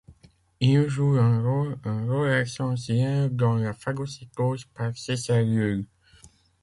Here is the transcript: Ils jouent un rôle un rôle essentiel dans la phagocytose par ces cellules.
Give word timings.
Ils 0.59 0.87
jouent 0.87 1.19
un 1.19 1.43
rôle 1.43 1.77
un 1.85 2.07
rôle 2.07 2.31
essentiel 2.33 3.29
dans 3.35 3.53
la 3.53 3.71
phagocytose 3.71 4.65
par 4.73 4.97
ces 4.97 5.15
cellules. 5.15 5.85